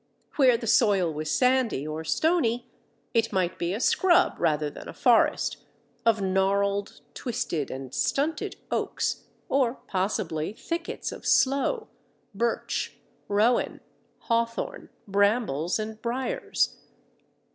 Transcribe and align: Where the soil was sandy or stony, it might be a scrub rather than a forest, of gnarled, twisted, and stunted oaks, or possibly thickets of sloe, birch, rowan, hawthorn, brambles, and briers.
Where 0.37 0.57
the 0.57 0.65
soil 0.65 1.13
was 1.13 1.29
sandy 1.29 1.85
or 1.87 2.03
stony, 2.03 2.65
it 3.13 3.31
might 3.31 3.59
be 3.59 3.71
a 3.71 3.79
scrub 3.79 4.35
rather 4.39 4.67
than 4.67 4.87
a 4.89 4.95
forest, 4.95 5.57
of 6.07 6.19
gnarled, 6.23 7.01
twisted, 7.13 7.69
and 7.69 7.93
stunted 7.93 8.55
oaks, 8.71 9.25
or 9.47 9.75
possibly 9.85 10.53
thickets 10.53 11.11
of 11.11 11.23
sloe, 11.27 11.87
birch, 12.33 12.97
rowan, 13.27 13.79
hawthorn, 14.21 14.89
brambles, 15.07 15.77
and 15.77 16.01
briers. 16.01 16.77